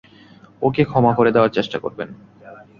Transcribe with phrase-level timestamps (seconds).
[0.61, 2.09] ওকে ক্ষমা করে দেয়ার চেষ্টা করবেন।